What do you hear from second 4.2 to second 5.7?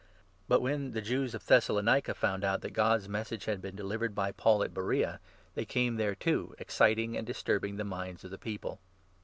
Paul at Beroea, they